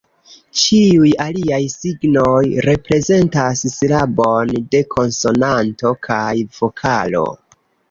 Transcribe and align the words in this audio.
Ĉiuj 0.59 1.09
aliaj 1.25 1.59
signoj, 1.73 2.39
reprezentas 2.67 3.63
silabon 3.75 4.55
de 4.73 4.83
konsonanto 4.97 5.95
kaj 6.11 6.27
vokalo. 6.59 7.25